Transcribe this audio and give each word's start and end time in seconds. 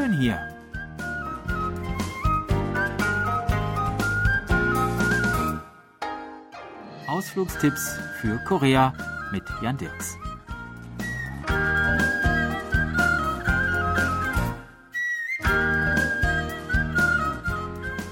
schön 0.00 0.12
hier. 0.12 0.38
Ausflugstipps 7.06 7.98
für 8.20 8.38
Korea 8.46 8.94
mit 9.32 9.42
Jan 9.62 9.76
Dirks. 9.76 10.16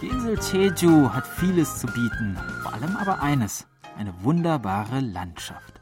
Die 0.03 0.09
Insel 0.09 0.39
Jeju 0.41 1.11
hat 1.11 1.27
vieles 1.27 1.79
zu 1.79 1.87
bieten, 1.87 2.37
vor 2.63 2.75
allem 2.75 2.97
aber 2.97 3.23
eines, 3.23 3.67
eine 3.97 4.13
wunderbare 4.23 5.01
Landschaft. 5.01 5.81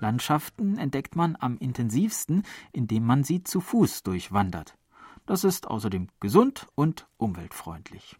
Landschaften 0.00 0.78
entdeckt 0.78 1.16
man 1.16 1.36
am 1.38 1.58
intensivsten, 1.58 2.44
indem 2.72 3.04
man 3.04 3.24
sie 3.24 3.42
zu 3.42 3.60
Fuß 3.60 4.02
durchwandert. 4.02 4.77
Das 5.28 5.44
ist 5.44 5.68
außerdem 5.68 6.08
gesund 6.20 6.68
und 6.74 7.06
umweltfreundlich. 7.18 8.16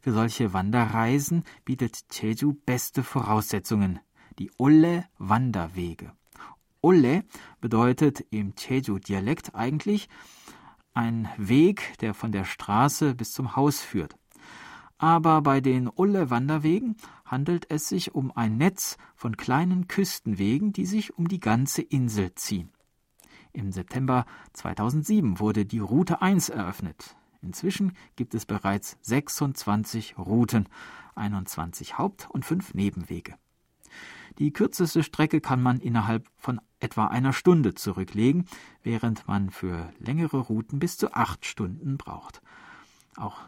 Für 0.00 0.12
solche 0.12 0.54
Wanderreisen 0.54 1.44
bietet 1.66 2.06
Jeju 2.10 2.54
beste 2.64 3.02
Voraussetzungen, 3.02 4.00
die 4.38 4.50
Olle 4.56 5.04
Wanderwege. 5.18 6.12
Olle 6.80 7.24
bedeutet 7.60 8.24
im 8.30 8.54
Jeju-Dialekt 8.56 9.54
eigentlich 9.54 10.08
ein 10.94 11.28
Weg, 11.36 11.98
der 12.00 12.14
von 12.14 12.32
der 12.32 12.46
Straße 12.46 13.14
bis 13.14 13.32
zum 13.32 13.54
Haus 13.54 13.82
führt. 13.82 14.16
Aber 14.96 15.42
bei 15.42 15.60
den 15.60 15.86
Ulle-Wanderwegen 15.94 16.96
handelt 17.26 17.66
es 17.68 17.90
sich 17.90 18.14
um 18.14 18.32
ein 18.34 18.56
Netz 18.56 18.96
von 19.16 19.36
kleinen 19.36 19.86
Küstenwegen, 19.86 20.72
die 20.72 20.86
sich 20.86 21.14
um 21.18 21.28
die 21.28 21.40
ganze 21.40 21.82
Insel 21.82 22.34
ziehen. 22.36 22.72
Im 23.52 23.70
September 23.70 24.24
2007 24.54 25.38
wurde 25.38 25.66
die 25.66 25.78
Route 25.78 26.22
1 26.22 26.48
eröffnet. 26.48 27.16
Inzwischen 27.42 27.96
gibt 28.16 28.34
es 28.34 28.46
bereits 28.46 28.96
26 29.02 30.16
Routen, 30.16 30.68
21 31.16 31.98
Haupt- 31.98 32.28
und 32.30 32.44
5 32.44 32.74
Nebenwege. 32.74 33.34
Die 34.38 34.52
kürzeste 34.52 35.02
Strecke 35.02 35.40
kann 35.42 35.62
man 35.62 35.80
innerhalb 35.80 36.26
von 36.36 36.60
etwa 36.80 37.08
einer 37.08 37.34
Stunde 37.34 37.74
zurücklegen, 37.74 38.46
während 38.82 39.28
man 39.28 39.50
für 39.50 39.92
längere 39.98 40.38
Routen 40.38 40.78
bis 40.78 40.96
zu 40.96 41.12
acht 41.12 41.44
Stunden 41.44 41.98
braucht. 41.98 42.40
Auch 43.16 43.38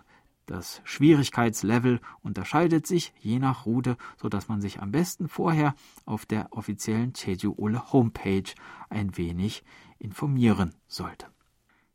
das 0.47 0.83
Schwierigkeitslevel 0.85 2.01
unterscheidet 2.23 2.87
sich 2.87 3.15
je 3.19 3.39
nach 3.39 3.65
Route, 3.65 3.97
so 4.21 4.29
dass 4.29 4.49
man 4.49 4.61
sich 4.61 4.83
am 4.83 4.91
besten 4.91 5.29
vorher 5.29 5.75
auf 6.05 6.27
der 6.27 6.53
offiziellen 6.53 7.15
Jeju 7.17 7.55
Ole 7.57 7.93
Homepage 7.93 8.53
ein 8.91 9.17
wenig 9.17 9.65
informieren 10.05 10.75
sollte. 10.87 11.27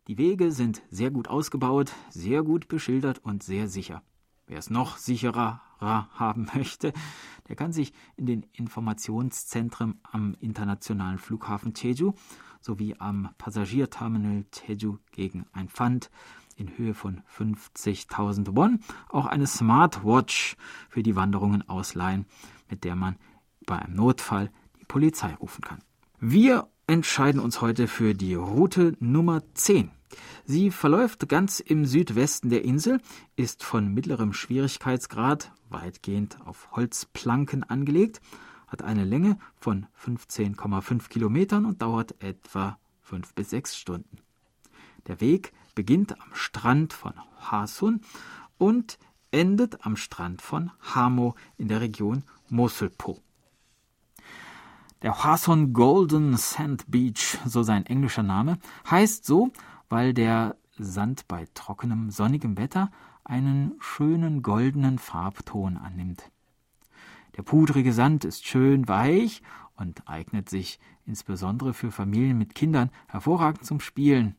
Die 0.07 0.17
Wege 0.17 0.51
sind 0.51 0.81
sehr 0.89 1.11
gut 1.11 1.27
ausgebaut, 1.27 1.93
sehr 2.09 2.41
gut 2.41 2.67
beschildert 2.67 3.19
und 3.19 3.43
sehr 3.43 3.67
sicher. 3.67 4.01
Wer 4.47 4.57
es 4.57 4.71
noch 4.71 4.97
sicherer 4.97 5.61
haben 5.79 6.49
möchte, 6.55 6.91
der 7.47 7.55
kann 7.55 7.71
sich 7.71 7.93
in 8.17 8.25
den 8.25 8.45
Informationszentren 8.51 9.99
am 10.11 10.35
internationalen 10.39 11.19
Flughafen 11.19 11.73
Jeju 11.75 12.13
sowie 12.59 12.95
am 12.97 13.29
Passagierterminal 13.37 14.43
Jeju 14.67 14.97
gegen 15.11 15.45
ein 15.53 15.69
Pfand 15.69 16.09
in 16.57 16.77
Höhe 16.77 16.95
von 16.95 17.21
50.000 17.37 18.55
Won 18.55 18.79
auch 19.07 19.27
eine 19.27 19.47
Smartwatch 19.47 20.57
für 20.89 21.03
die 21.03 21.15
Wanderungen 21.15 21.69
ausleihen, 21.69 22.25
mit 22.69 22.83
der 22.83 22.95
man 22.95 23.17
bei 23.65 23.77
einem 23.77 23.95
Notfall 23.95 24.51
die 24.81 24.85
Polizei 24.85 25.33
rufen 25.35 25.61
kann. 25.61 25.79
Wir 26.19 26.67
entscheiden 26.89 27.39
uns 27.39 27.61
heute 27.61 27.87
für 27.87 28.15
die 28.15 28.33
Route 28.33 28.95
Nummer 28.99 29.43
10. 29.53 29.91
Sie 30.45 30.71
verläuft 30.71 31.29
ganz 31.29 31.59
im 31.59 31.85
Südwesten 31.85 32.49
der 32.49 32.65
Insel, 32.65 32.99
ist 33.35 33.63
von 33.63 33.93
mittlerem 33.93 34.33
Schwierigkeitsgrad 34.33 35.51
weitgehend 35.69 36.39
auf 36.45 36.71
Holzplanken 36.71 37.63
angelegt, 37.63 38.21
hat 38.67 38.81
eine 38.81 39.03
Länge 39.03 39.37
von 39.59 39.85
15,5 40.03 41.09
Kilometern 41.09 41.65
und 41.65 41.83
dauert 41.83 42.15
etwa 42.23 42.79
fünf 43.01 43.35
bis 43.35 43.51
sechs 43.51 43.77
Stunden. 43.77 44.17
Der 45.05 45.21
Weg 45.21 45.53
beginnt 45.75 46.19
am 46.19 46.33
Strand 46.33 46.93
von 46.93 47.13
Hasun 47.39 48.01
und 48.57 48.97
endet 49.29 49.85
am 49.85 49.95
Strand 49.95 50.41
von 50.41 50.71
Hamo 50.81 51.35
in 51.55 51.67
der 51.67 51.81
Region 51.81 52.23
Moselpo. 52.49 53.19
Der 55.01 55.23
Hasun 55.23 55.71
Golden 55.71 56.35
Sand 56.35 56.91
Beach, 56.91 57.37
so 57.45 57.63
sein 57.63 57.85
englischer 57.85 58.23
Name, 58.23 58.57
heißt 58.89 59.23
so, 59.23 59.53
weil 59.87 60.13
der 60.13 60.57
Sand 60.77 61.25
bei 61.29 61.47
trockenem, 61.53 62.09
sonnigem 62.11 62.57
Wetter 62.57 62.91
einen 63.23 63.75
schönen 63.79 64.41
goldenen 64.41 64.99
Farbton 64.99 65.77
annimmt. 65.77 66.29
Der 67.37 67.43
pudrige 67.43 67.93
Sand 67.93 68.25
ist 68.25 68.45
schön 68.45 68.89
weich 68.89 69.41
und 69.77 70.05
eignet 70.05 70.49
sich 70.49 70.81
insbesondere 71.05 71.73
für 71.73 71.91
Familien 71.91 72.37
mit 72.37 72.53
Kindern 72.53 72.89
hervorragend 73.07 73.63
zum 73.63 73.79
Spielen. 73.79 74.35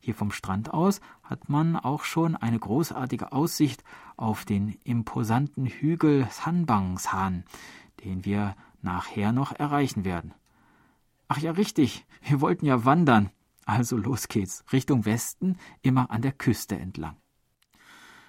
Hier 0.00 0.14
vom 0.14 0.30
Strand 0.30 0.72
aus 0.72 1.02
hat 1.22 1.50
man 1.50 1.76
auch 1.76 2.04
schon 2.04 2.34
eine 2.34 2.58
großartige 2.58 3.32
Aussicht 3.32 3.84
auf 4.16 4.46
den 4.46 4.78
imposanten 4.84 5.66
Hügel 5.66 6.28
Sanbangsan, 6.30 7.44
den 8.02 8.24
wir 8.24 8.56
nachher 8.82 9.32
noch 9.32 9.52
erreichen 9.52 10.04
werden. 10.04 10.34
Ach 11.28 11.38
ja, 11.38 11.50
richtig, 11.52 12.06
wir 12.22 12.40
wollten 12.40 12.66
ja 12.66 12.84
wandern. 12.84 13.30
Also 13.64 13.96
los 13.96 14.28
geht's, 14.28 14.64
Richtung 14.72 15.04
Westen, 15.04 15.56
immer 15.82 16.10
an 16.10 16.22
der 16.22 16.32
Küste 16.32 16.78
entlang. 16.78 17.16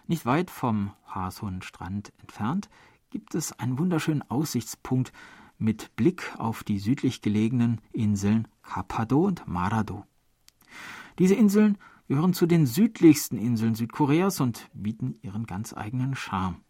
Nicht 0.08 0.26
weit 0.26 0.50
vom 0.50 0.94
Hasun-Strand 1.06 2.12
entfernt 2.20 2.70
gibt 3.10 3.36
es 3.36 3.52
einen 3.60 3.78
wunderschönen 3.78 4.24
Aussichtspunkt 4.24 5.12
mit 5.58 5.96
Blick 5.96 6.34
auf 6.38 6.64
die 6.64 6.80
südlich 6.80 7.22
gelegenen 7.22 7.82
Inseln 7.92 8.48
Kapado 8.62 9.26
und 9.26 9.48
Marado. 9.48 10.06
Diese 11.20 11.36
Inseln 11.36 11.78
gehören 12.08 12.34
zu 12.34 12.46
den 12.46 12.66
südlichsten 12.66 13.38
Inseln 13.38 13.76
Südkoreas 13.76 14.40
und 14.40 14.70
bieten 14.74 15.16
ihren 15.22 15.46
ganz 15.46 15.74
eigenen 15.74 16.16
Charme. 16.16 16.62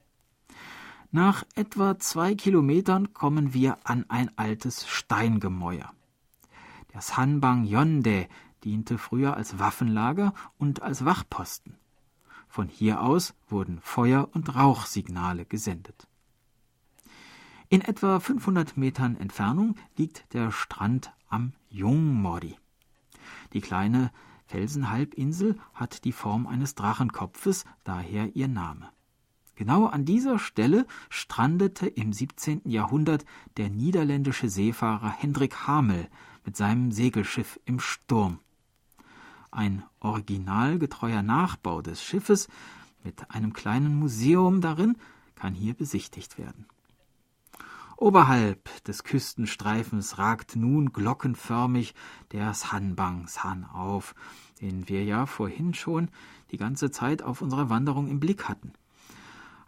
Nach 1.12 1.46
etwa 1.56 1.98
zwei 2.00 2.36
Kilometern 2.36 3.14
kommen 3.14 3.54
wir 3.54 3.78
an 3.86 4.06
ein 4.10 4.30
altes 4.38 4.88
Steingemäuer. 4.88 5.94
Der 6.94 7.02
Sanbang 7.02 7.64
Yonde 7.64 8.28
diente 8.64 8.98
früher 8.98 9.38
als 9.38 9.58
Waffenlager 9.58 10.34
und 10.58 10.82
als 10.82 11.06
Wachposten. 11.06 11.78
Von 12.50 12.68
hier 12.68 13.02
aus 13.02 13.34
wurden 13.48 13.80
Feuer- 13.82 14.30
und 14.34 14.56
Rauchsignale 14.56 15.46
gesendet. 15.46 16.08
In 17.70 17.82
etwa 17.82 18.20
500 18.20 18.76
Metern 18.76 19.16
Entfernung 19.16 19.76
liegt 19.98 20.34
der 20.34 20.52
Strand 20.52 21.14
am 21.30 21.54
Jungmori. 21.70 22.58
Die 23.54 23.62
kleine 23.62 24.12
Felsenhalbinsel 24.46 25.58
hat 25.74 26.04
die 26.06 26.14
Form 26.14 26.48
eines 26.48 26.76
Drachenkopfes, 26.76 27.66
daher 27.84 28.36
ihr 28.36 28.48
Name. 28.48 28.90
Genau 29.58 29.88
an 29.88 30.06
dieser 30.06 30.38
Stelle 30.38 30.86
strandete 31.10 31.88
im 31.88 32.14
17. 32.14 32.62
Jahrhundert 32.66 33.26
der 33.58 33.72
niederländische 33.72 34.50
Seefahrer 34.50 35.10
Hendrik 35.10 35.66
Hamel 35.66 36.08
mit 36.46 36.56
seinem 36.56 36.92
Segelschiff 36.92 37.60
im 37.66 37.80
Sturm. 37.80 38.40
Ein 39.50 39.84
originalgetreuer 40.00 41.24
Nachbau 41.24 41.82
des 41.82 42.04
Schiffes 42.04 42.50
mit 43.04 43.32
einem 43.32 43.52
kleinen 43.54 43.98
Museum 43.98 44.62
darin 44.62 44.96
kann 45.34 45.56
hier 45.56 45.74
besichtigt 45.74 46.38
werden. 46.38 46.68
Oberhalb 47.96 48.84
des 48.84 49.04
Küstenstreifens 49.04 50.20
ragt 50.20 50.56
nun 50.56 50.94
glockenförmig 50.94 51.96
der 52.32 52.54
Sanbang-San 52.54 53.66
auf, 53.66 54.14
den 54.62 54.88
wir 54.88 55.04
ja 55.04 55.26
vorhin 55.26 55.74
schon 55.74 56.10
die 56.52 56.58
ganze 56.58 56.92
Zeit 56.92 57.24
auf 57.24 57.42
unserer 57.42 57.72
Wanderung 57.72 58.08
im 58.08 58.20
Blick 58.20 58.48
hatten. 58.48 58.74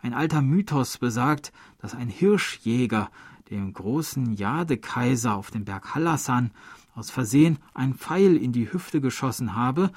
Ein 0.02 0.14
alter 0.14 0.42
Mythos 0.42 0.98
besagt, 0.98 1.52
dass 1.80 1.96
ein 1.96 2.10
Hirschjäger 2.10 3.10
dem 3.50 3.74
großen 3.74 4.34
Jadekaiser 4.34 5.36
auf 5.36 5.52
dem 5.52 5.66
Berg 5.66 5.96
Hallasan 5.96 6.52
aus 6.96 7.10
Versehen 7.10 7.60
ein 7.74 7.96
Pfeil 7.96 8.38
in 8.38 8.52
die 8.52 8.72
Hüfte 8.72 9.02
geschossen 9.02 9.56
habe 9.56 9.92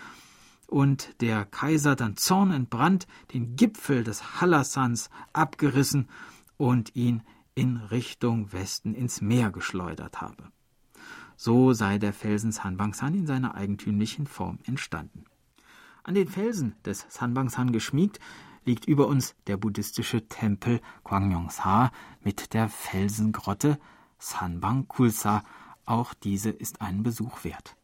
und 0.66 1.20
der 1.20 1.44
Kaiser 1.44 1.96
dann 1.96 2.16
zornentbrannt 2.16 3.06
den 3.32 3.56
Gipfel 3.56 4.04
des 4.04 4.40
Hallasans 4.40 5.10
abgerissen 5.32 6.08
und 6.56 6.96
ihn 6.96 7.22
in 7.54 7.76
Richtung 7.76 8.52
Westen 8.52 8.94
ins 8.94 9.20
Meer 9.20 9.50
geschleudert 9.50 10.20
habe. 10.20 10.50
So 11.36 11.72
sei 11.72 11.98
der 11.98 12.12
Felsen 12.12 12.52
Sanbangsan 12.52 13.14
in 13.14 13.26
seiner 13.26 13.54
eigentümlichen 13.54 14.26
Form 14.26 14.58
entstanden. 14.64 15.24
An 16.04 16.14
den 16.14 16.28
Felsen 16.28 16.74
des 16.84 17.06
Sanbangsan 17.08 17.72
geschmiegt 17.72 18.18
liegt 18.64 18.86
über 18.86 19.06
uns 19.06 19.34
der 19.46 19.56
buddhistische 19.56 20.28
Tempel 20.28 20.80
Gwangyongsa 21.04 21.90
mit 22.22 22.54
der 22.54 22.68
Felsengrotte 22.68 23.78
Sanbang 24.18 24.88
Kulsa. 24.88 25.42
Auch 25.84 26.14
diese 26.14 26.50
ist 26.50 26.80
einen 26.80 27.02
Besuch 27.02 27.44
wert. 27.44 27.76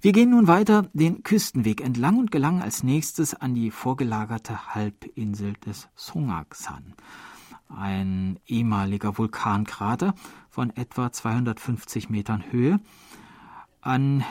Wir 0.00 0.10
gehen 0.10 0.30
nun 0.30 0.48
weiter 0.48 0.90
den 0.94 1.22
Küstenweg 1.22 1.80
entlang 1.80 2.18
und 2.18 2.32
gelangen 2.32 2.60
als 2.60 2.82
nächstes 2.82 3.34
an 3.34 3.54
die 3.54 3.70
vorgelagerte 3.70 4.74
Halbinsel 4.74 5.52
des 5.64 5.88
Songaksan, 5.94 6.94
ein 7.68 8.40
ehemaliger 8.46 9.16
Vulkankrater 9.16 10.14
von 10.50 10.70
etwa 10.70 11.12
250 11.12 12.10
Metern 12.10 12.50
Höhe 12.50 12.80
an 13.80 14.24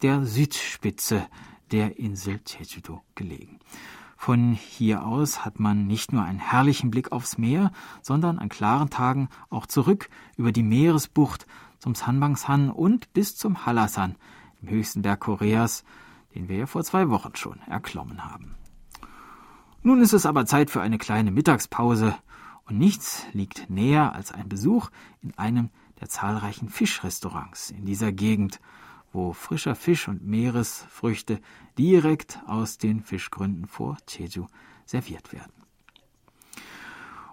der 0.00 0.24
Südspitze 0.24 1.26
der 1.72 1.98
Insel 1.98 2.40
Jeju-do 2.46 3.02
gelegen. 3.14 3.58
Von 4.20 4.52
hier 4.52 5.06
aus 5.06 5.44
hat 5.44 5.60
man 5.60 5.86
nicht 5.86 6.12
nur 6.12 6.24
einen 6.24 6.40
herrlichen 6.40 6.90
Blick 6.90 7.12
aufs 7.12 7.38
Meer, 7.38 7.70
sondern 8.02 8.40
an 8.40 8.48
klaren 8.48 8.90
Tagen 8.90 9.28
auch 9.48 9.64
zurück 9.64 10.10
über 10.36 10.50
die 10.50 10.64
Meeresbucht 10.64 11.46
zum 11.78 11.94
Sanbangsan 11.94 12.68
und 12.68 13.12
bis 13.12 13.36
zum 13.36 13.64
Halasan, 13.64 14.16
dem 14.60 14.70
höchsten 14.70 15.02
Berg 15.02 15.20
Koreas, 15.20 15.84
den 16.34 16.48
wir 16.48 16.56
ja 16.56 16.66
vor 16.66 16.82
zwei 16.82 17.08
Wochen 17.10 17.36
schon 17.36 17.60
erklommen 17.68 18.24
haben. 18.24 18.56
Nun 19.84 20.02
ist 20.02 20.12
es 20.12 20.26
aber 20.26 20.46
Zeit 20.46 20.70
für 20.72 20.82
eine 20.82 20.98
kleine 20.98 21.30
Mittagspause, 21.30 22.14
und 22.64 22.76
nichts 22.76 23.24
liegt 23.32 23.70
näher 23.70 24.14
als 24.14 24.32
ein 24.32 24.48
Besuch 24.48 24.90
in 25.22 25.32
einem 25.38 25.70
der 26.00 26.08
zahlreichen 26.08 26.68
Fischrestaurants 26.68 27.70
in 27.70 27.86
dieser 27.86 28.10
Gegend, 28.10 28.60
wo 29.18 29.32
frischer 29.32 29.74
Fisch 29.74 30.06
und 30.06 30.24
Meeresfrüchte 30.24 31.40
direkt 31.76 32.38
aus 32.46 32.78
den 32.78 33.02
Fischgründen 33.02 33.66
vor 33.66 33.96
Jeju 34.08 34.46
serviert 34.86 35.32
werden. 35.32 35.52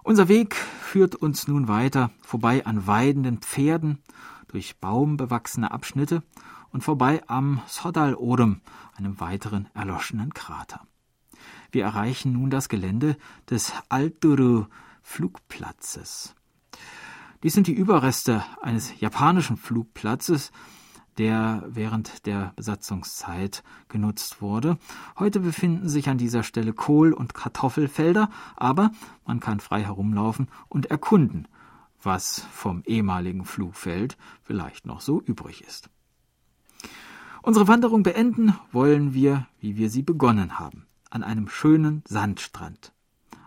Unser 0.02 0.26
Weg 0.26 0.56
führt 0.56 1.14
uns 1.14 1.46
nun 1.46 1.68
weiter 1.68 2.10
vorbei 2.22 2.66
an 2.66 2.88
weidenden 2.88 3.38
Pferden, 3.38 4.00
durch 4.48 4.78
baumbewachsene 4.78 5.70
Abschnitte 5.70 6.24
und 6.70 6.82
vorbei 6.82 7.22
am 7.28 7.62
Sodal 7.68 8.16
Odem, 8.16 8.62
einem 8.96 9.20
weiteren 9.20 9.68
erloschenen 9.72 10.34
Krater. 10.34 10.80
Wir 11.70 11.84
erreichen 11.84 12.32
nun 12.32 12.50
das 12.50 12.68
Gelände 12.68 13.16
des 13.48 13.72
Alturu 13.90 14.66
Flugplatzes. 15.02 16.34
Dies 17.44 17.54
sind 17.54 17.68
die 17.68 17.74
Überreste 17.74 18.44
eines 18.60 18.98
japanischen 18.98 19.56
Flugplatzes, 19.56 20.50
der 21.18 21.64
während 21.68 22.26
der 22.26 22.52
Besatzungszeit 22.56 23.62
genutzt 23.88 24.42
wurde. 24.42 24.78
Heute 25.18 25.40
befinden 25.40 25.88
sich 25.88 26.08
an 26.08 26.18
dieser 26.18 26.42
Stelle 26.42 26.72
Kohl- 26.72 27.12
und 27.12 27.34
Kartoffelfelder, 27.34 28.30
aber 28.56 28.90
man 29.24 29.40
kann 29.40 29.60
frei 29.60 29.82
herumlaufen 29.82 30.48
und 30.68 30.86
erkunden, 30.86 31.48
was 32.02 32.40
vom 32.52 32.82
ehemaligen 32.84 33.44
Flugfeld 33.44 34.16
vielleicht 34.42 34.86
noch 34.86 35.00
so 35.00 35.20
übrig 35.20 35.62
ist. 35.62 35.90
Unsere 37.42 37.68
Wanderung 37.68 38.02
beenden 38.02 38.54
wollen 38.72 39.14
wir, 39.14 39.46
wie 39.60 39.76
wir 39.76 39.88
sie 39.88 40.02
begonnen 40.02 40.58
haben, 40.58 40.86
an 41.10 41.22
einem 41.22 41.48
schönen 41.48 42.02
Sandstrand, 42.06 42.92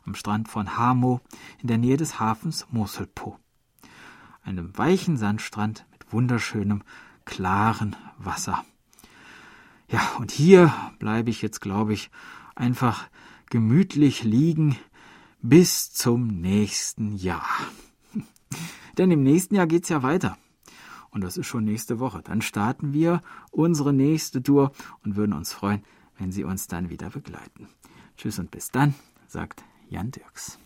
am 0.06 0.16
Strand 0.16 0.48
von 0.48 0.78
Hamo 0.78 1.20
in 1.62 1.68
der 1.68 1.78
Nähe 1.78 1.98
des 1.98 2.20
Hafens 2.20 2.66
Moselpo. 2.72 3.38
Einem 4.42 4.76
weichen 4.78 5.18
Sandstrand 5.18 5.86
mit 5.92 6.12
wunderschönem 6.14 6.84
klaren 7.30 7.96
Wasser. 8.18 8.66
Ja, 9.88 10.02
und 10.18 10.32
hier 10.32 10.74
bleibe 10.98 11.30
ich 11.30 11.44
jetzt, 11.44 11.62
glaube 11.62 11.94
ich, 11.94 12.10
einfach 12.56 13.08
gemütlich 13.52 14.24
liegen 14.24 14.76
bis 15.42 15.94
zum 15.94 16.28
nächsten 16.28 17.16
Jahr. 17.16 17.48
Denn 18.98 19.12
im 19.12 19.22
nächsten 19.22 19.56
Jahr 19.56 19.68
geht's 19.68 19.90
ja 19.90 20.02
weiter. 20.02 20.38
Und 21.12 21.24
das 21.24 21.38
ist 21.38 21.48
schon 21.48 21.66
nächste 21.66 22.00
Woche. 22.00 22.22
Dann 22.24 22.42
starten 22.42 22.94
wir 22.94 23.22
unsere 23.52 23.94
nächste 23.94 24.42
Tour 24.42 24.72
und 25.04 25.16
würden 25.16 25.34
uns 25.34 25.54
freuen, 25.54 25.84
wenn 26.18 26.32
Sie 26.32 26.44
uns 26.44 26.68
dann 26.68 26.90
wieder 26.90 27.12
begleiten. 27.12 27.68
Tschüss 28.18 28.40
und 28.40 28.52
bis 28.52 28.70
dann, 28.70 28.96
sagt 29.28 29.64
Jan 29.88 30.12
Dirks. 30.12 30.60